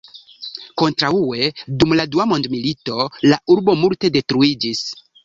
[0.81, 1.49] Kontraŭe
[1.83, 2.97] dum la dua mondmilito
[3.33, 4.83] la urbo multe detruiĝis.